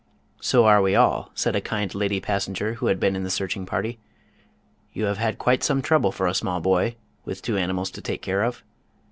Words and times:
"So 0.41 0.65
are 0.65 0.81
we 0.81 0.95
all," 0.95 1.29
said 1.35 1.55
a 1.55 1.61
kind 1.61 1.93
lady 1.93 2.19
passenger 2.19 2.73
who 2.73 2.87
had 2.87 2.99
been 2.99 3.15
in 3.15 3.23
the 3.23 3.29
searching 3.29 3.67
party. 3.67 3.99
"You 4.93 5.03
have 5.05 5.19
had 5.19 5.37
quite 5.37 5.63
some 5.63 5.83
trouble 5.83 6.11
for 6.11 6.25
a 6.25 6.33
small 6.33 6.59
boy, 6.59 6.95
with 7.23 7.43
two 7.43 7.55
animals 7.55 7.91
to 7.91 8.01
take 8.01 8.23
care 8.23 8.41
of." 8.41 8.63